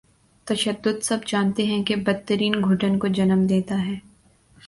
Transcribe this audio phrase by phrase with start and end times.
[0.47, 3.95] تشدد سب جانتے ہیں کہ بد ترین گھٹن کو جنم دیتا ہے۔